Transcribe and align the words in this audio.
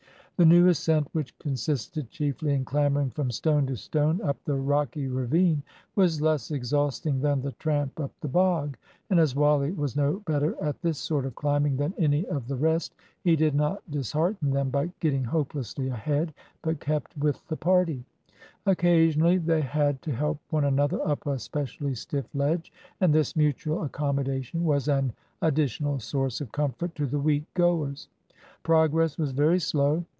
The 0.37 0.45
new 0.47 0.69
ascent, 0.69 1.07
which 1.11 1.37
consisted 1.37 2.09
chiefly 2.09 2.55
in 2.55 2.65
clambering 2.65 3.11
from 3.11 3.29
stone 3.29 3.67
to 3.67 3.75
stone 3.75 4.19
up 4.23 4.43
the 4.43 4.55
rocky 4.55 5.07
ravine, 5.07 5.61
was 5.95 6.19
less 6.19 6.49
exhausting 6.49 7.21
than 7.21 7.43
the 7.43 7.51
tramp 7.51 7.99
up 7.99 8.11
the 8.21 8.27
bog, 8.27 8.75
and 9.11 9.19
as 9.19 9.35
Wally 9.35 9.69
was 9.71 9.95
no 9.95 10.13
better 10.25 10.55
at 10.59 10.81
this 10.81 10.97
sort 10.97 11.27
of 11.27 11.35
climbing 11.35 11.77
than 11.77 11.93
any 11.99 12.25
of 12.25 12.47
the 12.47 12.55
rest, 12.55 12.95
he 13.23 13.35
did 13.35 13.53
not 13.53 13.83
dishearten 13.91 14.49
them 14.49 14.71
by 14.71 14.91
getting 14.99 15.23
hopelessly 15.23 15.89
ahead, 15.89 16.33
but 16.63 16.79
kept 16.79 17.15
with 17.19 17.47
the 17.47 17.55
party. 17.57 18.03
Occasionally 18.65 19.37
they 19.37 19.61
had 19.61 20.01
to 20.01 20.11
help 20.11 20.39
one 20.49 20.65
another 20.65 21.07
up 21.07 21.27
a 21.27 21.37
specially 21.37 21.93
stiff 21.93 22.25
ledge, 22.33 22.73
and 22.99 23.13
this 23.13 23.35
mutual 23.35 23.83
accommodation 23.83 24.63
was 24.65 24.87
an 24.87 25.13
additional 25.43 25.99
source 25.99 26.41
of 26.41 26.51
comfort 26.51 26.95
to 26.95 27.05
the 27.05 27.19
weak 27.19 27.43
goers. 27.53 28.07
Progress 28.63 29.19
was 29.19 29.33
very 29.33 29.59
slow. 29.59 30.03